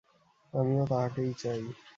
[0.53, 1.61] আমিও তাহাকেই চাই।